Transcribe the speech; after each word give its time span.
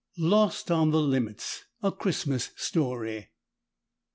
*LOST 0.17 0.71
ON 0.71 0.89
THE 0.89 0.99
LIMITS.* 0.99 1.65
*(A 1.83 1.91
CHRISTMAS 1.91 2.49
STORY.) 2.55 3.29